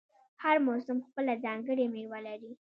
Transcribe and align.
هر 0.43 0.55
موسم 0.67 0.97
خپله 1.07 1.33
ځانګړې 1.45 1.85
میوه 1.93 2.19
لري. 2.27 2.51